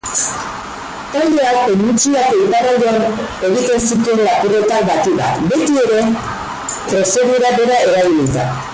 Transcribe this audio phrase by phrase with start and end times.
[1.15, 3.05] Taldeak penintsulako iparraldean
[3.51, 8.53] egiten zituen lapurretak batik bat, betiere prozedura bera erabilita.